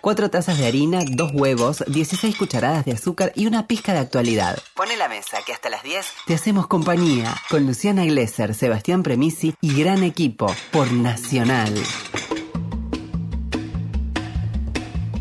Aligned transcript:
4 0.00 0.30
tazas 0.30 0.58
de 0.58 0.66
harina, 0.66 1.00
2 1.06 1.32
huevos, 1.34 1.84
16 1.86 2.36
cucharadas 2.36 2.84
de 2.84 2.92
azúcar 2.92 3.32
y 3.34 3.46
una 3.46 3.66
pizca 3.66 3.92
de 3.92 3.98
actualidad. 3.98 4.58
Pone 4.74 4.96
la 4.96 5.08
mesa 5.08 5.38
que 5.44 5.52
hasta 5.52 5.68
las 5.68 5.82
10 5.82 6.06
te 6.26 6.34
hacemos 6.34 6.66
compañía 6.66 7.34
con 7.48 7.66
Luciana 7.66 8.04
Glesser, 8.04 8.54
Sebastián 8.54 9.02
Premisi 9.02 9.54
y 9.60 9.80
gran 9.80 10.02
equipo 10.02 10.54
por 10.72 10.92
Nacional. 10.92 11.74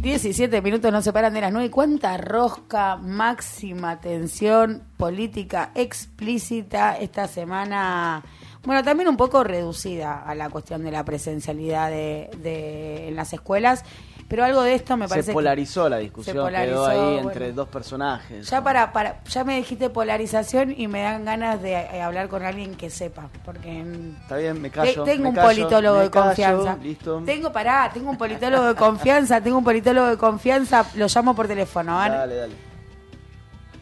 17 0.01 0.61
minutos 0.61 0.93
no 0.93 1.01
se 1.01 1.11
paran 1.11 1.33
de 1.33 1.41
las 1.41 1.51
9. 1.51 1.69
¿Cuánta 1.69 2.17
rosca, 2.17 2.95
máxima 2.95 3.99
tensión 3.99 4.83
política 4.95 5.71
explícita 5.75 6.97
esta 6.97 7.27
semana? 7.27 8.23
Bueno, 8.63 8.83
también 8.83 9.09
un 9.09 9.17
poco 9.17 9.43
reducida 9.43 10.23
a 10.23 10.35
la 10.35 10.49
cuestión 10.49 10.83
de 10.83 10.91
la 10.91 11.03
presencialidad 11.03 11.89
de, 11.89 13.07
en 13.09 13.15
las 13.15 13.33
escuelas. 13.33 13.83
Pero 14.29 14.43
algo 14.43 14.61
de 14.61 14.75
esto 14.75 14.95
me 14.95 15.07
parece. 15.07 15.27
Se 15.27 15.33
polarizó 15.33 15.89
la 15.89 15.97
discusión, 15.97 16.47
quedó 16.53 16.85
ahí 16.85 17.17
entre 17.17 17.51
dos 17.51 17.67
personajes. 17.67 18.47
Ya 18.47 18.63
para, 18.63 18.93
para, 18.93 19.23
ya 19.23 19.43
me 19.43 19.57
dijiste 19.57 19.89
polarización 19.89 20.71
y 20.77 20.87
me 20.87 21.01
dan 21.01 21.25
ganas 21.25 21.59
de 21.63 21.73
eh, 21.73 22.01
hablar 22.01 22.29
con 22.29 22.45
alguien 22.45 22.75
que 22.75 22.91
sepa, 22.91 23.27
porque 23.43 23.83
está 24.21 24.37
bien, 24.37 24.61
me 24.61 24.69
callo. 24.69 25.03
tengo 25.03 25.29
un 25.29 25.35
politólogo 25.35 25.99
de 25.99 26.11
confianza. 26.11 26.77
Tengo 27.25 27.51
pará, 27.51 27.89
tengo 27.91 28.11
un 28.11 28.17
politólogo 28.17 28.67
de 28.67 28.75
confianza, 28.75 29.41
tengo 29.41 29.57
un 29.57 29.63
politólogo 29.63 30.07
de 30.09 30.17
confianza, 30.17 30.85
lo 30.93 31.07
llamo 31.07 31.35
por 31.35 31.47
teléfono, 31.47 31.95
¿vale? 31.95 32.15
Dale, 32.15 32.35
dale. 32.35 32.53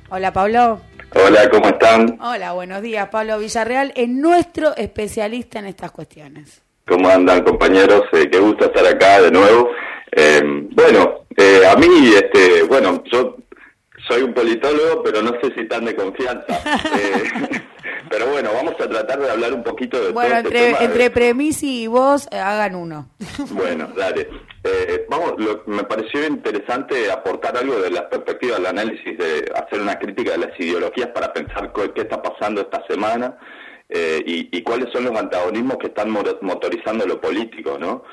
Hola, 0.10 0.32
Pablo. 0.32 0.80
Hola, 1.14 1.50
¿cómo 1.50 1.68
están? 1.68 2.18
Hola, 2.22 2.54
buenos 2.54 2.82
días. 2.82 3.10
Pablo 3.10 3.38
Villarreal 3.38 3.91
es 3.98 4.08
nuestro 4.08 4.74
especialista 4.77 5.60
en 5.60 5.66
estas 5.66 5.91
cuestiones. 5.91 6.62
¿Cómo 6.88 7.10
andan, 7.10 7.44
compañeros? 7.44 8.04
Eh, 8.14 8.30
qué 8.32 8.40
gusto 8.40 8.66
estar 8.66 8.86
acá 8.86 9.22
de 9.22 9.32
nuevo. 9.32 9.70
Eh, 10.12 10.42
bueno, 10.72 11.26
eh, 11.36 11.62
a 11.70 11.76
mí, 11.76 12.12
este, 12.16 12.63
bueno, 12.63 13.04
yo 13.12 13.38
soy 14.08 14.24
un 14.24 14.34
politólogo, 14.34 15.04
pero 15.04 15.22
no 15.22 15.32
sé 15.41 15.54
si 15.55 15.68
tan 15.68 15.86
de 15.86 15.96
confianza. 15.96 16.46
pero 18.10 18.27
bueno, 18.27 18.52
vamos 18.54 18.74
a 18.80 18.88
tratar 18.88 19.20
de 19.20 19.30
hablar 19.30 19.54
un 19.54 19.64
poquito 19.64 20.02
de 20.02 20.12
bueno, 20.12 20.38
este 20.38 20.70
entre, 20.70 20.86
entre 20.86 21.10
Premisi 21.10 21.84
y 21.84 21.88
vos, 21.88 22.27
hagan 22.32 22.76
uno. 22.76 23.10
bueno, 23.52 23.90
dale. 23.96 24.30
Eh, 24.64 25.05
vamos, 25.10 25.36
me 25.66 25.84
pareció 25.84 26.26
interesante 26.27 27.12
aportar 27.12 27.58
algo 27.58 27.80
de 27.80 27.92
la 27.92 28.10
perspectiva 28.10 28.55
del 28.55 28.66
análisis, 28.66 29.18
de 29.18 29.49
hacer 29.55 29.80
una 29.80 29.98
crítica 29.98 30.32
de 30.32 30.40
las 30.40 30.60
ideologías 30.60 31.10
para 31.10 31.32
pensar 31.32 31.71
qué 31.96 32.02
está 32.02 32.21
pasando 32.21 32.62
esta 32.62 32.86
semana 32.88 33.38
eh, 33.90 34.21
y, 34.26 34.62
cuáles 34.64 34.92
son 34.92 35.05
los 35.05 35.18
antagonismos 35.18 35.77
que 35.77 35.88
están 35.88 36.10
motorizando 36.10 37.05
lo 37.05 37.21
político, 37.21 37.77
¿no? 37.80 38.04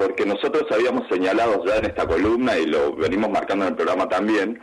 Porque 0.00 0.24
nosotros 0.24 0.64
habíamos 0.70 1.06
señalado 1.10 1.62
ya 1.66 1.76
en 1.76 1.84
esta 1.84 2.06
columna 2.06 2.56
y 2.56 2.64
lo 2.64 2.96
venimos 2.96 3.28
marcando 3.28 3.66
en 3.66 3.72
el 3.72 3.76
programa 3.76 4.08
también, 4.08 4.58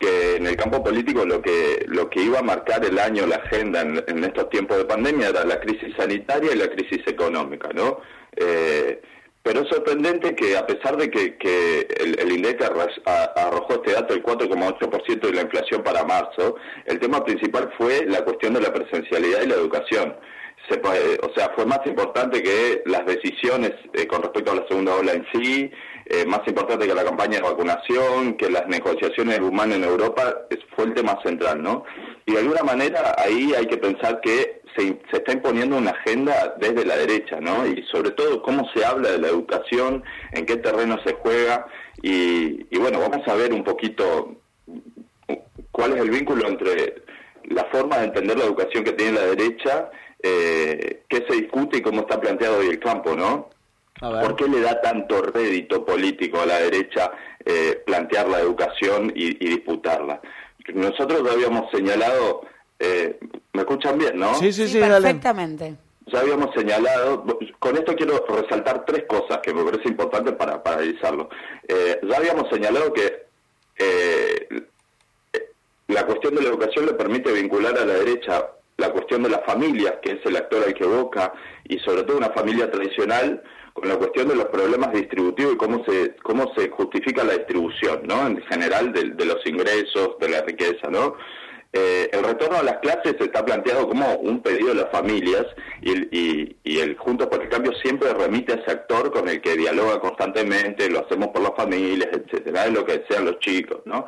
que 0.00 0.34
en 0.34 0.48
el 0.48 0.56
campo 0.56 0.82
político 0.82 1.24
lo 1.24 1.40
que 1.40 1.84
lo 1.86 2.10
que 2.10 2.20
iba 2.20 2.40
a 2.40 2.42
marcar 2.42 2.84
el 2.84 2.98
año, 2.98 3.24
la 3.24 3.36
agenda 3.36 3.82
en, 3.82 4.24
estos 4.24 4.50
tiempos 4.50 4.78
de 4.78 4.86
pandemia 4.86 5.28
era 5.28 5.44
la 5.44 5.60
crisis 5.60 5.94
sanitaria 5.96 6.50
y 6.52 6.56
la 6.56 6.66
crisis 6.66 7.06
económica, 7.06 7.68
¿no? 7.72 8.00
Eh, 8.34 9.00
pero 9.44 9.60
es 9.60 9.68
sorprendente 9.68 10.34
que 10.34 10.56
a 10.56 10.66
pesar 10.66 10.96
de 10.96 11.08
que, 11.08 11.86
el, 12.00 12.32
INDEC 12.32 12.60
arrojó 13.36 13.74
este 13.74 13.92
dato 13.92 14.12
del 14.12 14.24
4,8% 14.24 15.20
de 15.20 15.32
la 15.32 15.42
inflación 15.42 15.84
para 15.84 16.02
marzo, 16.02 16.56
el 16.86 16.98
tema 16.98 17.24
principal 17.24 17.72
fue 17.78 18.06
la 18.06 18.24
cuestión 18.24 18.54
de 18.54 18.60
la 18.60 18.72
presencialidad 18.72 19.42
y 19.42 19.46
la 19.46 19.54
educación. 19.54 20.16
O 21.22 21.34
sea, 21.34 21.50
fue 21.54 21.66
más 21.66 21.80
importante 21.84 22.42
que 22.42 22.82
las 22.86 23.04
decisiones 23.04 23.72
eh, 23.92 24.06
con 24.06 24.22
respecto 24.22 24.52
a 24.52 24.56
la 24.56 24.68
segunda 24.68 24.94
ola 24.94 25.12
en 25.12 25.26
sí, 25.32 25.70
eh, 26.06 26.24
más 26.26 26.40
importante 26.46 26.86
que 26.86 26.94
la 26.94 27.04
campaña 27.04 27.36
de 27.36 27.42
vacunación, 27.42 28.34
que 28.34 28.50
las 28.50 28.66
negociaciones 28.66 29.40
humanas 29.40 29.76
en 29.76 29.84
Europa, 29.84 30.46
fue 30.74 30.86
el 30.86 30.94
tema 30.94 31.20
central, 31.22 31.62
¿no? 31.62 31.84
Y 32.26 32.32
de 32.32 32.40
alguna 32.40 32.62
manera 32.62 33.14
ahí 33.18 33.52
hay 33.56 33.66
que 33.66 33.78
pensar 33.78 34.20
que 34.20 34.60
se, 34.76 34.98
está 35.12 35.32
imponiendo 35.32 35.76
una 35.76 35.90
agenda 35.90 36.54
desde 36.58 36.84
la 36.84 36.96
derecha, 36.96 37.40
¿no? 37.40 37.66
Y 37.66 37.82
sobre 37.90 38.10
todo 38.10 38.42
cómo 38.42 38.68
se 38.74 38.84
habla 38.84 39.10
de 39.10 39.18
la 39.18 39.28
educación, 39.28 40.02
en 40.32 40.46
qué 40.46 40.56
terreno 40.56 40.98
se 41.04 41.14
juega 41.14 41.66
y, 42.02 42.76
bueno, 42.78 43.00
vamos 43.00 43.26
a 43.28 43.34
ver 43.34 43.52
un 43.52 43.64
poquito 43.64 44.36
cuál 45.70 45.92
es 45.92 46.00
el 46.00 46.10
vínculo 46.10 46.48
entre 46.48 47.02
la 47.44 47.64
forma 47.66 47.98
de 47.98 48.06
entender 48.06 48.38
la 48.38 48.44
educación 48.44 48.84
que 48.84 48.92
tiene 48.92 49.12
la 49.12 49.26
derecha, 49.26 49.90
eh, 50.22 51.02
qué 51.08 51.24
se 51.28 51.36
discute 51.36 51.78
y 51.78 51.82
cómo 51.82 52.02
está 52.02 52.20
planteado 52.20 52.58
hoy 52.58 52.68
el 52.68 52.78
campo, 52.78 53.14
¿no? 53.14 53.50
¿Por 54.00 54.34
qué 54.34 54.48
le 54.48 54.60
da 54.60 54.80
tanto 54.80 55.20
rédito 55.20 55.84
político 55.84 56.40
a 56.40 56.46
la 56.46 56.58
derecha 56.58 57.10
eh, 57.44 57.82
plantear 57.84 58.28
la 58.28 58.40
educación 58.40 59.12
y, 59.14 59.44
y 59.44 59.50
disputarla? 59.50 60.20
Nosotros 60.72 61.20
lo 61.20 61.32
habíamos 61.32 61.70
señalado 61.70 62.42
eh, 62.80 63.18
¿Me 63.52 63.60
escuchan 63.60 63.98
bien, 63.98 64.18
no? 64.18 64.34
Sí, 64.36 64.52
sí, 64.52 64.66
sí, 64.66 64.80
perfectamente. 64.80 65.76
Ya 66.06 66.20
habíamos 66.20 66.52
señalado, 66.54 67.24
con 67.58 67.76
esto 67.76 67.94
quiero 67.94 68.24
resaltar 68.26 68.84
tres 68.86 69.04
cosas 69.06 69.38
que 69.42 69.52
me 69.52 69.62
parece 69.62 69.88
importante 69.88 70.32
para, 70.32 70.62
para 70.62 70.78
analizarlo. 70.78 71.28
Eh, 71.68 72.00
ya 72.02 72.16
habíamos 72.16 72.48
señalado 72.48 72.92
que 72.92 73.26
eh, 73.78 74.48
la 75.88 76.06
cuestión 76.06 76.34
de 76.34 76.42
la 76.42 76.48
educación 76.48 76.86
le 76.86 76.94
permite 76.94 77.30
vincular 77.32 77.76
a 77.78 77.84
la 77.84 77.94
derecha 77.94 78.46
la 78.80 78.90
cuestión 78.90 79.22
de 79.22 79.30
las 79.30 79.44
familias, 79.46 79.94
que 80.02 80.12
es 80.12 80.26
el 80.26 80.36
actor 80.36 80.64
al 80.66 80.74
que 80.74 80.84
evoca, 80.84 81.32
y 81.68 81.78
sobre 81.80 82.02
todo 82.02 82.16
una 82.16 82.30
familia 82.30 82.70
tradicional, 82.70 83.42
con 83.72 83.88
la 83.88 83.96
cuestión 83.96 84.28
de 84.28 84.34
los 84.34 84.46
problemas 84.46 84.92
distributivos 84.92 85.54
y 85.54 85.56
cómo 85.56 85.84
se 85.84 86.16
cómo 86.22 86.52
se 86.56 86.68
justifica 86.70 87.22
la 87.22 87.34
distribución, 87.34 88.02
¿no? 88.04 88.26
En 88.26 88.42
general 88.42 88.92
de, 88.92 89.10
de 89.10 89.24
los 89.24 89.46
ingresos, 89.46 90.18
de 90.18 90.28
la 90.28 90.42
riqueza, 90.42 90.88
¿no? 90.90 91.14
Eh, 91.72 92.10
el 92.12 92.24
retorno 92.24 92.58
a 92.58 92.64
las 92.64 92.78
clases 92.78 93.14
está 93.20 93.44
planteado 93.44 93.88
como 93.88 94.14
un 94.16 94.42
pedido 94.42 94.70
de 94.70 94.74
las 94.74 94.90
familias 94.90 95.46
y, 95.80 96.56
el 96.64 96.96
Juntos 96.96 97.28
por 97.28 97.42
el 97.42 97.48
Cambio 97.48 97.72
siempre 97.74 98.12
remite 98.12 98.52
a 98.52 98.56
ese 98.56 98.72
actor 98.72 99.12
con 99.12 99.28
el 99.28 99.40
que 99.40 99.56
dialoga 99.56 100.00
constantemente, 100.00 100.90
lo 100.90 101.04
hacemos 101.04 101.28
por 101.28 101.42
las 101.42 101.54
familias, 101.54 102.08
etcétera, 102.12 102.64
es 102.64 102.72
lo 102.72 102.84
que 102.84 102.98
desean 102.98 103.26
los 103.26 103.38
chicos, 103.38 103.82
¿no? 103.84 104.06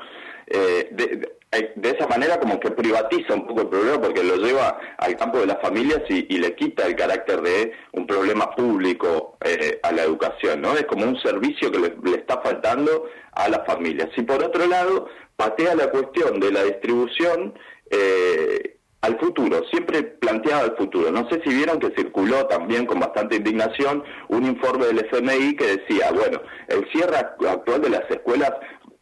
Eh, 0.49 0.88
de, 0.91 1.88
esa 1.88 2.02
manera 2.22 2.38
como 2.38 2.60
que 2.60 2.71
privatiza 2.71 3.34
un 3.34 3.47
poco 3.49 3.62
el 3.62 3.69
problema 3.69 4.00
porque 4.00 4.22
lo 4.22 4.37
lleva 4.37 4.78
al 4.99 5.16
campo 5.16 5.38
de 5.41 5.47
las 5.47 5.60
familias 5.60 6.03
y, 6.09 6.38
le 6.38 6.55
quita 6.55 6.87
el 6.87 6.94
carácter 6.94 7.43
de 7.43 7.72
un 7.93 8.06
problema 8.06 8.55
público 8.55 9.38
eh, 9.44 9.81
a 9.83 9.91
la 9.91 10.03
educación, 10.05 10.61
¿no? 10.61 10.75
Es 10.75 10.84
como 10.87 11.05
un 11.05 11.21
servicio 11.21 11.71
que 11.72 11.78
le, 11.81 12.16
está 12.16 12.41
faltando 12.41 13.06
a 13.32 13.49
las 13.49 13.66
familias. 13.66 14.09
Y 14.16 14.22
por 14.22 14.43
otro 14.43 14.66
lado, 14.66 15.09
patea 15.37 15.75
la 15.75 15.91
cuestión 15.91 16.38
de 16.38 16.53
la 16.53 16.62
distribución 16.62 17.55
eh, 17.91 18.77
al 19.00 19.19
futuro, 19.19 19.65
siempre 19.71 20.05
planteada 20.05 20.62
al 20.62 20.77
futuro. 20.77 21.11
No 21.11 21.28
sé 21.28 21.41
si 21.44 21.53
vieron 21.53 21.81
que 21.81 21.93
circuló 21.97 22.47
también 22.47 22.87
con 22.87 23.00
bastante 23.00 23.37
indignación 23.37 24.05
un 24.28 24.47
informe 24.47 24.87
del 24.87 25.00
FMI 25.06 25.56
que 25.56 25.77
decía, 25.77 26.12
bueno, 26.12 26.41
el 26.69 26.88
cierre 26.93 27.16
actual 27.16 27.81
de 27.81 27.91
las 27.91 28.09
escuelas 28.09 28.53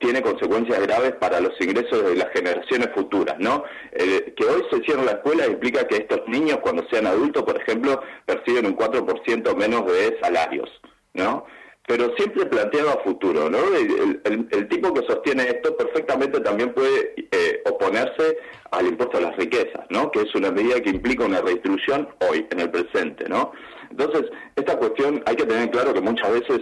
tiene 0.00 0.22
consecuencias 0.22 0.80
graves 0.80 1.12
para 1.20 1.40
los 1.40 1.52
ingresos 1.60 2.04
de 2.04 2.16
las 2.16 2.30
generaciones 2.32 2.88
futuras, 2.94 3.36
¿no? 3.38 3.64
que 3.92 4.44
hoy 4.44 4.64
se 4.70 4.80
cierre 4.80 5.04
la 5.04 5.12
escuela 5.12 5.46
implica 5.46 5.86
que 5.86 5.96
estos 5.98 6.26
niños 6.26 6.58
cuando 6.62 6.84
sean 6.90 7.06
adultos, 7.06 7.42
por 7.42 7.60
ejemplo, 7.60 8.00
perciben 8.24 8.66
un 8.66 8.76
4% 8.76 9.54
menos 9.56 9.86
de 9.86 10.18
salarios, 10.20 10.70
¿no? 11.12 11.44
pero 11.90 12.14
siempre 12.16 12.46
planteado 12.46 12.90
a 12.90 13.02
futuro, 13.02 13.50
¿no? 13.50 13.58
El, 13.74 14.68
tipo 14.68 14.94
que 14.94 15.04
sostiene 15.08 15.42
esto 15.42 15.76
perfectamente 15.76 16.38
también 16.38 16.72
puede 16.72 17.14
eh, 17.16 17.62
oponerse 17.66 18.38
al 18.70 18.86
impuesto 18.86 19.18
a 19.18 19.22
las 19.22 19.36
riquezas, 19.36 19.86
¿no? 19.88 20.08
Que 20.12 20.20
es 20.20 20.32
una 20.36 20.52
medida 20.52 20.80
que 20.80 20.90
implica 20.90 21.24
una 21.24 21.40
redistribución 21.40 22.08
hoy, 22.30 22.46
en 22.52 22.60
el 22.60 22.70
presente, 22.70 23.28
¿no? 23.28 23.50
Entonces, 23.90 24.30
esta 24.56 24.78
cuestión 24.78 25.22
hay 25.26 25.36
que 25.36 25.46
tener 25.46 25.70
claro 25.70 25.92
que 25.92 26.00
muchas 26.00 26.32
veces 26.32 26.60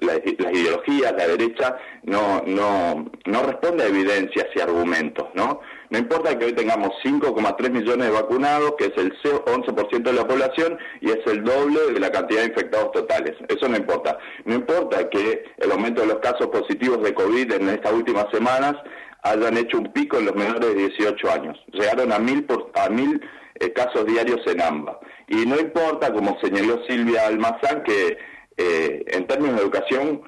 las 0.00 0.20
ideologías, 0.26 1.12
la 1.12 1.26
derecha, 1.26 1.76
no, 2.02 2.42
no, 2.46 3.10
no 3.26 3.42
responde 3.42 3.84
a 3.84 3.88
evidencias 3.88 4.46
y 4.54 4.60
argumentos, 4.60 5.28
¿no? 5.34 5.60
No 5.90 5.98
importa 5.98 6.38
que 6.38 6.46
hoy 6.46 6.52
tengamos 6.54 6.90
5,3 7.04 7.70
millones 7.70 8.06
de 8.06 8.12
vacunados, 8.12 8.74
que 8.78 8.86
es 8.86 8.96
el 8.96 9.12
11% 9.12 10.02
de 10.02 10.12
la 10.12 10.26
población 10.26 10.78
y 11.00 11.10
es 11.10 11.20
el 11.26 11.44
doble 11.44 11.92
de 11.92 12.00
la 12.00 12.10
cantidad 12.10 12.40
de 12.40 12.48
infectados 12.48 12.92
totales. 12.92 13.34
Eso 13.48 13.68
no 13.68 13.76
importa. 13.76 14.18
No 14.46 14.54
importa 14.54 15.08
que 15.10 15.44
el 15.58 15.70
aumento 15.70 16.00
de 16.00 16.08
los 16.08 16.18
casos 16.20 16.46
positivos 16.46 17.02
de 17.02 17.12
COVID 17.12 17.52
en 17.52 17.68
estas 17.68 17.92
últimas 17.92 18.26
semanas 18.32 18.74
hayan 19.22 19.56
hecho 19.56 19.78
un 19.78 19.92
pico 19.92 20.18
en 20.18 20.26
los 20.26 20.34
menores 20.34 20.60
de 20.60 20.74
18 20.74 21.30
años. 21.30 21.58
Llegaron 21.72 22.10
a 22.12 22.18
mil, 22.18 22.44
por, 22.44 22.70
a 22.74 22.88
mil 22.88 23.20
eh, 23.60 23.72
casos 23.72 24.06
diarios 24.06 24.40
en 24.46 24.60
AMBA. 24.60 24.98
Y 25.28 25.46
no 25.46 25.58
importa, 25.58 26.12
como 26.12 26.38
señaló 26.40 26.82
Silvia 26.86 27.26
Almazán, 27.26 27.82
que 27.82 28.18
eh, 28.56 29.04
en 29.06 29.26
términos 29.26 29.56
de 29.56 29.62
educación 29.62 30.22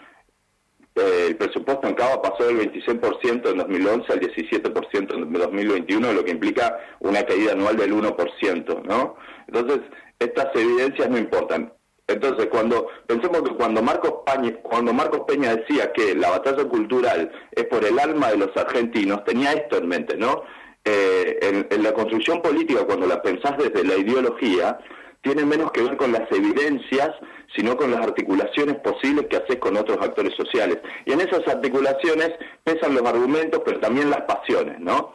eh, 0.97 1.27
el 1.29 1.37
presupuesto 1.37 1.89
en 1.89 1.95
Cava 1.95 2.23
pasó 2.23 2.47
del 2.47 2.71
26% 2.71 3.51
en 3.51 3.59
2011 3.59 4.13
al 4.13 4.21
17% 4.21 5.15
en 5.15 5.33
2021, 5.33 6.13
lo 6.13 6.25
que 6.25 6.31
implica 6.31 6.79
una 7.01 7.25
caída 7.25 7.53
anual 7.53 7.77
del 7.77 7.93
1%, 7.95 8.83
¿no? 8.85 9.17
Entonces, 9.49 9.81
estas 10.21 10.47
evidencias 10.55 11.11
no 11.11 11.19
importan. 11.19 11.73
Entonces, 12.07 12.47
cuando 12.47 12.87
pensemos 13.07 13.43
que 13.43 13.57
cuando 13.57 13.83
Marcos, 13.83 14.15
Peña, 14.27 14.55
cuando 14.63 14.93
Marcos 14.93 15.23
Peña 15.27 15.57
decía 15.57 15.91
que 15.93 16.15
la 16.15 16.31
batalla 16.31 16.65
cultural 16.69 17.33
es 17.51 17.65
por 17.65 17.85
el 17.85 17.99
alma 17.99 18.31
de 18.31 18.39
los 18.39 18.57
argentinos, 18.57 19.25
tenía 19.25 19.53
esto 19.53 19.79
en 19.79 19.89
mente, 19.89 20.17
¿no? 20.17 20.43
Eh, 20.87 21.67
en, 21.71 21.83
la 21.83 21.95
construcción 21.95 22.43
política, 22.43 22.85
cuando 22.85 23.07
la 23.07 23.23
pensás 23.23 23.57
desde 23.57 23.85
la 23.85 23.97
ideología, 23.97 24.79
tiene 25.23 25.45
menos 25.45 25.73
que 25.73 25.83
ver 25.83 25.97
con 25.97 26.13
las 26.13 26.31
evidencias, 26.31 27.11
sino 27.57 27.77
con 27.77 27.91
las 27.91 28.01
articulaciones 28.03 28.77
posibles 28.77 29.27
que 29.29 29.37
haces 29.37 29.57
con 29.57 29.77
otros 29.77 29.99
actores 30.03 30.35
sociales. 30.35 30.79
Y 31.07 31.13
en 31.13 31.23
esas 31.23 31.47
articulaciones 31.49 32.33
pesan 32.65 32.95
los 32.95 33.05
argumentos, 33.05 33.63
pero 33.65 33.81
también 33.81 34.11
las 34.11 34.23
pasiones, 34.23 34.79
¿no? 34.79 35.15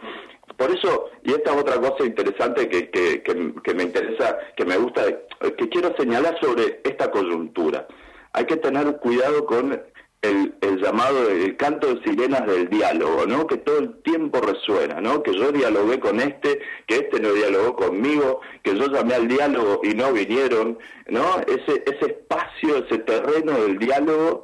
Por 0.57 0.71
eso, 0.71 1.11
y 1.23 1.31
esta 1.31 1.53
es 1.53 1.61
otra 1.61 1.79
cosa 1.79 2.03
interesante 2.03 2.67
que, 2.67 2.89
que, 2.89 3.21
que, 3.21 3.73
me 3.75 3.83
interesa, 3.83 4.37
que 4.57 4.65
me 4.65 4.77
gusta, 4.77 5.05
que 5.39 5.69
quiero 5.69 5.95
señalar 5.97 6.37
sobre 6.41 6.81
esta 6.83 7.11
coyuntura. 7.11 7.87
Hay 8.33 8.45
que 8.45 8.57
tener 8.57 8.97
cuidado 8.97 9.45
con 9.45 9.81
el, 10.21 10.53
el, 10.61 10.81
llamado, 10.81 11.29
el 11.29 11.55
canto 11.55 11.93
de 11.93 12.03
sirenas 12.03 12.45
del 12.45 12.69
diálogo, 12.69 13.25
¿no? 13.25 13.47
Que 13.47 13.57
todo 13.57 13.79
el 13.79 14.01
tiempo 14.01 14.41
resuena, 14.41 14.99
¿no? 14.99 15.23
Que 15.23 15.33
yo 15.33 15.51
dialogué 15.51 15.99
con 15.99 16.19
este, 16.19 16.59
que 16.87 16.95
este 16.95 17.19
no 17.19 17.33
dialogó 17.33 17.75
conmigo, 17.75 18.41
que 18.63 18.75
yo 18.75 18.87
llamé 18.87 19.15
al 19.15 19.27
diálogo 19.27 19.81
y 19.83 19.93
no 19.93 20.11
vinieron, 20.11 20.77
¿no? 21.07 21.39
Ese, 21.41 21.83
ese 21.85 22.05
espacio, 22.05 22.85
ese 22.85 22.99
terreno 22.99 23.53
del 23.61 23.79
diálogo 23.79 24.43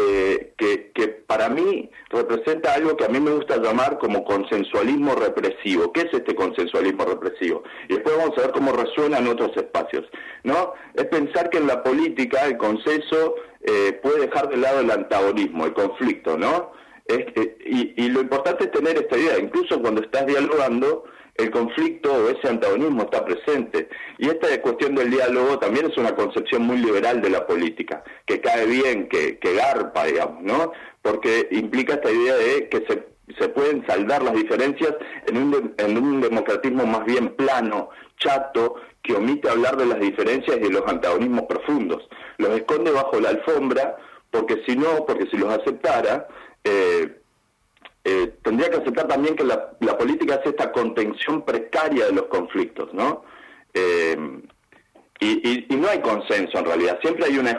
eh, 0.00 0.54
que, 0.56 0.92
que, 0.94 1.08
para 1.08 1.48
mí 1.48 1.90
representa 2.10 2.74
algo 2.74 2.96
que 2.96 3.04
a 3.04 3.08
mí 3.08 3.18
me 3.18 3.32
gusta 3.32 3.56
llamar 3.56 3.98
como 3.98 4.24
consensualismo 4.24 5.16
represivo. 5.16 5.92
¿Qué 5.92 6.02
es 6.02 6.14
este 6.14 6.36
consensualismo 6.36 7.04
represivo? 7.04 7.64
Y 7.88 7.94
después 7.94 8.16
vamos 8.16 8.38
a 8.38 8.42
ver 8.42 8.52
cómo 8.52 8.70
resuena 8.70 9.18
en 9.18 9.26
otros 9.26 9.56
espacios. 9.56 10.04
¿no? 10.44 10.74
Es 10.94 11.06
pensar 11.06 11.50
que 11.50 11.58
en 11.58 11.66
la 11.66 11.82
política 11.82 12.46
el 12.46 12.56
consenso 12.58 13.34
eh, 13.62 13.98
puede 14.02 14.26
dejar 14.26 14.48
de 14.48 14.56
lado 14.56 14.80
el 14.80 14.90
antagonismo, 14.90 15.66
el 15.66 15.72
conflicto, 15.72 16.36
¿no? 16.36 16.72
y, 17.08 18.04
y 18.04 18.08
lo 18.10 18.20
importante 18.20 18.64
es 18.64 18.70
tener 18.70 18.98
esta 18.98 19.16
idea, 19.16 19.38
incluso 19.38 19.80
cuando 19.80 20.02
estás 20.02 20.26
dialogando, 20.26 21.04
el 21.38 21.50
conflicto 21.50 22.12
o 22.12 22.28
ese 22.28 22.48
antagonismo 22.48 23.04
está 23.04 23.24
presente. 23.24 23.88
Y 24.18 24.28
esta 24.28 24.60
cuestión 24.60 24.94
del 24.96 25.10
diálogo 25.10 25.58
también 25.58 25.86
es 25.86 25.96
una 25.96 26.14
concepción 26.14 26.62
muy 26.62 26.78
liberal 26.78 27.22
de 27.22 27.30
la 27.30 27.46
política, 27.46 28.02
que 28.26 28.40
cae 28.40 28.66
bien, 28.66 29.08
que, 29.08 29.38
que 29.38 29.54
garpa, 29.54 30.04
digamos, 30.04 30.42
¿no? 30.42 30.72
Porque 31.00 31.48
implica 31.52 31.94
esta 31.94 32.10
idea 32.10 32.36
de 32.36 32.68
que 32.68 32.84
se, 32.88 33.06
se 33.38 33.48
pueden 33.48 33.86
saldar 33.86 34.22
las 34.22 34.34
diferencias 34.34 34.94
en 35.26 35.36
un, 35.36 35.74
en 35.76 35.98
un 35.98 36.20
democratismo 36.20 36.86
más 36.86 37.04
bien 37.04 37.34
plano, 37.36 37.90
chato, 38.18 38.76
que 39.02 39.14
omite 39.14 39.48
hablar 39.48 39.76
de 39.76 39.86
las 39.86 40.00
diferencias 40.00 40.56
y 40.56 40.60
de 40.60 40.70
los 40.70 40.86
antagonismos 40.86 41.44
profundos. 41.44 42.08
Los 42.38 42.50
esconde 42.50 42.90
bajo 42.90 43.20
la 43.20 43.30
alfombra, 43.30 43.96
porque 44.30 44.62
si 44.66 44.76
no, 44.76 45.04
porque 45.06 45.26
si 45.30 45.36
los 45.36 45.52
aceptara, 45.52 46.28
eh, 46.64 47.20
eh, 48.04 48.34
tendría 48.42 48.70
que 48.70 48.76
aceptar 48.76 49.06
también 49.08 49.36
que 49.36 49.44
la, 49.44 49.70
política 49.98 50.36
es 50.36 50.46
esta 50.46 50.72
contención 50.72 51.42
precaria 51.42 52.06
de 52.06 52.12
los 52.12 52.26
conflictos, 52.26 52.92
¿no? 52.94 53.24
Eh, 53.74 54.16
y, 55.20 55.66
no 55.76 55.88
hay 55.88 56.00
consenso 56.00 56.58
en 56.58 56.64
realidad, 56.64 56.98
siempre 57.02 57.26
hay 57.26 57.38
una, 57.38 57.52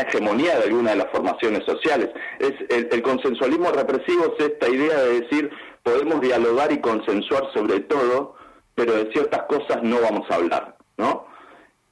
hegemonía 0.00 0.58
de 0.58 0.64
alguna 0.64 0.90
de 0.90 0.96
las 0.96 1.10
formaciones 1.10 1.64
sociales. 1.64 2.10
Es 2.38 2.52
el, 2.68 3.02
consensualismo 3.02 3.70
represivo 3.72 4.34
es 4.38 4.46
esta 4.46 4.68
idea 4.68 4.98
de 5.00 5.20
decir 5.20 5.50
podemos 5.82 6.20
dialogar 6.20 6.72
y 6.72 6.80
consensuar 6.80 7.44
sobre 7.54 7.80
todo, 7.80 8.34
pero 8.74 8.92
de 8.92 9.12
ciertas 9.12 9.42
cosas 9.42 9.82
no 9.82 10.00
vamos 10.00 10.30
a 10.30 10.34
hablar, 10.34 10.76
¿no? 10.96 11.26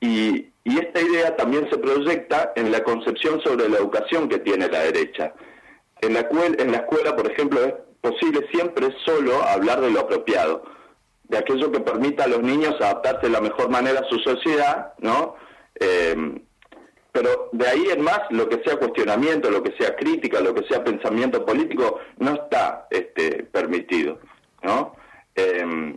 Y, 0.01 0.49
y 0.65 0.79
esta 0.79 1.01
idea 1.01 1.37
también 1.37 1.69
se 1.71 1.79
proyecta 1.79 2.53
en 2.57 2.73
la 2.73 2.83
concepción 2.83 3.41
sobre 3.43 3.69
la 3.69 3.77
educación 3.77 4.29
que 4.29 4.39
tiene 4.39 4.69
la 4.69 4.81
derecha. 4.81 5.35
En 6.01 6.15
la, 6.15 6.27
en 6.59 6.73
la 6.73 6.79
escuela, 6.79 7.15
por 7.15 7.31
ejemplo, 7.31 7.63
es 7.65 7.75
posible 8.01 8.47
siempre 8.51 8.89
solo 9.05 9.43
hablar 9.43 9.81
de 9.81 9.91
lo 9.91 10.01
apropiado, 10.01 10.65
de 11.25 11.39
aquello 11.39 11.73
que 11.73 11.81
permita 11.81 12.25
a 12.25 12.29
los 12.29 12.43
niños 12.43 12.75
adaptarse 12.81 13.27
de 13.27 13.33
la 13.33 13.41
mejor 13.41 13.69
manera 13.69 14.01
a 14.01 14.09
su 14.09 14.19
sociedad, 14.19 14.95
¿no? 14.99 15.37
Eh, 15.81 16.41
pero 17.13 17.49
de 17.53 17.69
ahí 17.69 17.85
en 17.93 18.03
más, 18.03 18.23
lo 18.31 18.49
que 18.49 18.61
sea 18.65 18.77
cuestionamiento, 18.77 19.51
lo 19.51 19.63
que 19.63 19.73
sea 19.79 19.95
crítica, 19.95 20.41
lo 20.41 20.53
que 20.53 20.67
sea 20.67 20.83
pensamiento 20.83 21.47
político, 21.47 22.01
no 22.19 22.35
está 22.35 22.89
este, 22.91 23.45
permitido, 23.45 24.19
¿no? 24.63 24.97
Eh, 25.37 25.95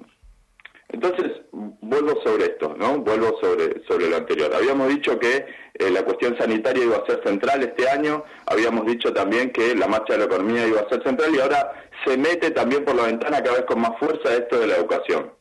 entonces, 0.90 1.42
vuelvo 1.52 2.22
sobre 2.24 2.46
esto, 2.46 2.74
¿no? 2.78 3.00
Vuelvo 3.00 3.38
sobre, 3.42 3.84
sobre 3.88 4.10
lo 4.10 4.18
anterior. 4.18 4.54
Habíamos 4.56 4.88
dicho 4.88 5.20
que 5.20 5.46
eh, 5.74 5.92
la 5.92 6.04
cuestión 6.04 6.38
sanitaria 6.38 6.86
iba 6.86 6.98
a 6.98 7.06
ser 7.06 7.22
central 7.26 7.62
este 7.62 7.90
año, 7.90 8.24
habíamos 8.46 8.86
dicho 8.86 9.14
también 9.14 9.52
que 9.52 9.76
la 9.76 9.88
marcha 9.88 10.14
de 10.14 10.20
la 10.20 10.26
economía 10.26 10.66
iba 10.66 10.82
a 10.82 10.90
ser 10.90 11.04
central 11.04 11.36
y 11.36 11.40
ahora 11.40 11.74
se 12.06 12.18
mete 12.18 12.52
también 12.52 12.86
por 12.86 12.96
la 12.96 13.04
ventana 13.04 13.44
cada 13.44 13.58
vez 13.58 13.66
con 13.66 13.82
más 13.82 14.00
fuerza 14.00 14.34
esto 14.34 14.60
de 14.60 14.68
la 14.68 14.78
educación. 14.78 15.34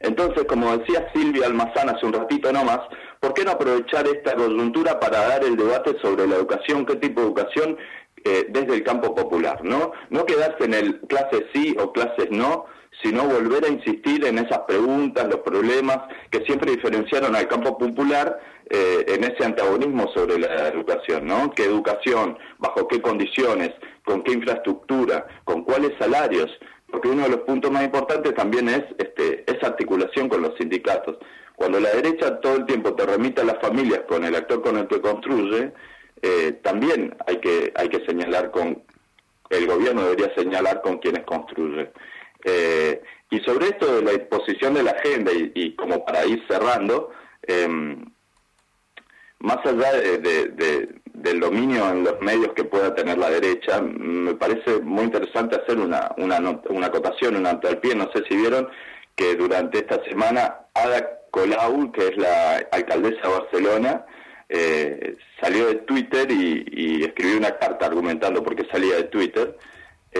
Entonces, 0.00 0.44
como 0.44 0.76
decía 0.76 1.10
Silvia 1.14 1.46
Almazán 1.46 1.88
hace 1.88 2.04
un 2.04 2.12
ratito 2.12 2.52
nomás, 2.52 2.80
¿por 3.20 3.32
qué 3.34 3.44
no 3.44 3.52
aprovechar 3.52 4.06
esta 4.06 4.34
coyuntura 4.34 5.00
para 5.00 5.26
dar 5.28 5.44
el 5.44 5.56
debate 5.56 5.98
sobre 6.00 6.26
la 6.26 6.36
educación, 6.36 6.84
qué 6.84 6.96
tipo 6.96 7.20
de 7.20 7.26
educación 7.26 7.78
eh, 8.24 8.46
desde 8.50 8.74
el 8.74 8.84
campo 8.84 9.14
popular, 9.14 9.64
¿no? 9.64 9.92
No 10.10 10.26
quedarse 10.26 10.64
en 10.64 10.74
el 10.74 11.00
clase 11.00 11.46
sí 11.52 11.74
o 11.80 11.92
clases 11.92 12.28
no, 12.30 12.66
sino 13.02 13.24
volver 13.24 13.64
a 13.64 13.68
insistir 13.68 14.24
en 14.24 14.38
esas 14.38 14.60
preguntas, 14.60 15.28
los 15.28 15.40
problemas 15.40 15.98
que 16.30 16.44
siempre 16.44 16.72
diferenciaron 16.72 17.36
al 17.36 17.46
campo 17.48 17.78
popular 17.78 18.40
eh, 18.70 19.04
en 19.08 19.24
ese 19.24 19.44
antagonismo 19.44 20.08
sobre 20.14 20.38
la 20.38 20.68
educación, 20.68 21.26
¿no? 21.26 21.50
¿Qué 21.52 21.64
educación? 21.64 22.36
¿Bajo 22.58 22.88
qué 22.88 23.00
condiciones? 23.00 23.70
¿Con 24.04 24.22
qué 24.22 24.32
infraestructura? 24.32 25.26
¿Con 25.44 25.62
cuáles 25.64 25.92
salarios? 25.98 26.50
Porque 26.90 27.08
uno 27.08 27.22
de 27.22 27.30
los 27.30 27.40
puntos 27.40 27.70
más 27.70 27.84
importantes 27.84 28.34
también 28.34 28.68
es 28.68 28.82
este, 28.98 29.44
esa 29.50 29.68
articulación 29.68 30.28
con 30.28 30.42
los 30.42 30.56
sindicatos. 30.58 31.16
Cuando 31.54 31.80
la 31.80 31.90
derecha 31.90 32.40
todo 32.40 32.56
el 32.56 32.66
tiempo 32.66 32.94
te 32.94 33.04
remite 33.06 33.42
a 33.42 33.44
las 33.44 33.58
familias 33.60 34.00
con 34.08 34.24
el 34.24 34.34
actor 34.34 34.62
con 34.62 34.76
el 34.78 34.86
que 34.86 35.00
construye, 35.00 35.72
eh, 36.22 36.52
también 36.62 37.16
hay 37.26 37.38
que, 37.38 37.72
hay 37.74 37.88
que 37.88 38.04
señalar 38.06 38.50
con, 38.50 38.82
el 39.50 39.66
gobierno 39.66 40.02
debería 40.02 40.34
señalar 40.34 40.82
con 40.82 40.98
quienes 40.98 41.24
construye. 41.24 41.90
Eh, 42.44 43.02
y 43.30 43.40
sobre 43.40 43.66
esto 43.66 43.96
de 43.96 44.02
la 44.02 44.12
exposición 44.12 44.74
de 44.74 44.82
la 44.82 44.92
agenda 44.92 45.32
y, 45.32 45.74
como 45.74 46.04
para 46.04 46.24
ir 46.24 46.42
cerrando, 46.48 47.10
em, 47.42 48.04
más 49.40 49.58
allá 49.64 49.92
de, 49.92 50.88
del 51.14 51.40
dominio 51.40 51.90
en 51.90 52.04
los 52.04 52.20
medios 52.20 52.52
que 52.54 52.64
pueda 52.64 52.94
tener 52.94 53.18
la 53.18 53.30
derecha, 53.30 53.80
me 53.80 54.34
parece 54.34 54.80
muy 54.80 55.04
interesante 55.04 55.56
hacer 55.56 55.78
una, 55.78 56.10
una, 56.16 56.38
una 56.68 56.86
acotación, 56.86 57.36
un 57.36 57.60
pie. 57.80 57.94
No 57.94 58.10
sé 58.12 58.24
si 58.28 58.36
vieron 58.36 58.68
que 59.14 59.34
durante 59.34 59.78
esta 59.78 60.02
semana 60.04 60.60
Ada 60.74 61.20
Colau, 61.30 61.92
que 61.92 62.08
es 62.08 62.16
la 62.16 62.56
alcaldesa 62.72 63.20
de 63.22 63.38
Barcelona, 63.38 64.06
eh, 64.48 65.16
salió 65.40 65.66
de 65.66 65.74
Twitter 65.76 66.30
y, 66.30 66.64
y 66.70 67.04
escribió 67.04 67.36
una 67.36 67.58
carta 67.58 67.86
argumentando 67.86 68.42
por 68.42 68.56
qué 68.56 68.66
salía 68.70 68.96
de 68.96 69.04
Twitter 69.04 69.56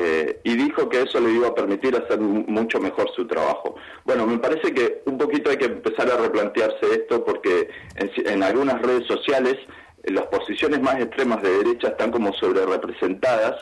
eh, 0.01 0.41
y 0.45 0.55
dijo 0.55 0.89
que 0.89 1.03
eso 1.03 1.19
le 1.19 1.33
iba 1.33 1.49
a 1.49 1.55
permitir 1.55 1.97
hacer 1.97 2.21
mucho 2.21 2.79
mejor 2.79 3.11
su 3.17 3.27
trabajo. 3.27 3.75
Bueno, 4.05 4.27
me 4.27 4.39
parece 4.39 4.73
que 4.73 5.03
un 5.07 5.19
poquito 5.19 5.51
hay 5.51 5.57
que 5.57 5.65
empezar 5.65 6.09
a 6.09 6.19
replantearse 6.19 6.87
esto 6.93 7.25
porque 7.25 7.69
en, 7.97 8.43
algunas 8.45 8.81
redes 8.81 9.07
sociales 9.09 9.57
eh, 10.05 10.13
las 10.13 10.27
posiciones 10.27 10.81
más 10.81 11.01
extremas 11.01 11.43
de 11.43 11.51
derecha 11.51 11.89
están 11.89 12.13
como 12.13 12.33
sobre 12.35 12.65
representadas 12.65 13.57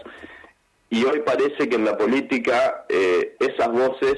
y 0.91 1.05
hoy 1.05 1.23
parece 1.25 1.69
que 1.69 1.77
en 1.77 1.87
la 1.87 1.97
política 1.97 2.85
eh, 2.91 3.35
esas 3.41 3.73
voces, 3.73 4.17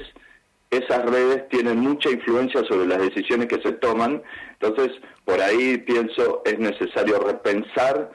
esas 0.71 1.05
redes 1.05 1.47
tienen 1.47 1.79
mucha 1.79 2.09
influencia 2.09 2.65
sobre 2.65 2.85
las 2.85 2.99
decisiones 2.99 3.47
que 3.47 3.61
se 3.61 3.71
toman. 3.73 4.21
Entonces, 4.59 4.91
por 5.23 5.39
ahí 5.41 5.77
pienso 5.77 6.41
es 6.43 6.59
necesario 6.59 7.19
repensar 7.19 8.11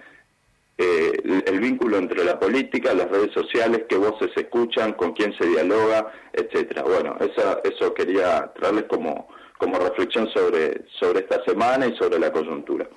eh, 0.76 1.12
el, 1.46 1.60
vínculo 1.60 1.98
entre 1.98 2.24
la 2.24 2.38
política, 2.38 2.92
las 2.94 3.08
redes 3.08 3.32
sociales, 3.32 3.84
qué 3.88 3.96
voces 3.96 4.30
se 4.34 4.40
escuchan, 4.40 4.94
con 4.94 5.12
quién 5.12 5.32
se 5.38 5.46
dialoga, 5.46 6.12
etcétera. 6.32 6.82
Bueno, 6.82 7.16
eso, 7.20 7.62
eso 7.62 7.94
quería 7.94 8.52
traerles 8.54 8.84
como, 8.84 9.28
como 9.56 9.78
reflexión 9.78 10.28
sobre, 10.30 10.84
sobre 10.98 11.20
esta 11.20 11.44
semana 11.44 11.86
y 11.86 11.96
sobre 11.96 12.18
la 12.18 12.32
coyuntura. 12.32 12.88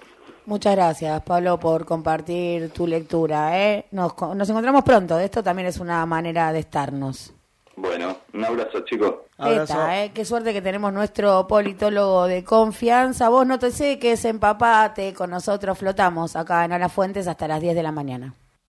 Muchas 0.46 0.76
gracias, 0.76 1.22
Pablo, 1.24 1.60
por 1.60 1.86
compartir 1.86 2.70
tu 2.70 2.88
lectura. 2.88 3.62
¿eh? 3.62 3.86
Nos, 3.92 4.14
nos 4.34 4.50
encontramos 4.50 4.84
pronto. 4.84 5.20
Esto 5.20 5.44
también 5.44 5.68
es 5.68 5.78
una 5.80 6.06
manera 6.06 6.52
de 6.54 6.60
estarnos. 6.60 7.34
Bueno, 7.76 8.18
un 8.34 8.46
abrazo, 8.46 8.80
chicos. 8.86 9.27
¿Eh? 9.40 10.12
Qué 10.14 10.26
suerte 10.26 10.54
que 10.54 10.62
tenemos 10.62 10.92
nuestro 10.92 11.48
politólogo 11.48 12.26
de 12.26 12.44
confianza. 12.44 13.30
Vos 13.30 13.46
no 13.46 13.60
te 13.60 13.72
sé 13.72 14.00
que 14.00 14.14
es 14.14 14.26
empapate, 14.26 15.14
con 15.14 15.30
nosotros 15.30 15.78
flotamos 15.78 16.36
acá 16.36 16.66
en 16.66 16.74
Alafuentes 16.74 17.28
hasta 17.28 17.48
las 17.48 17.62
10 17.62 17.76
de 17.76 17.84
la 17.84 17.92
mañana. 17.92 18.34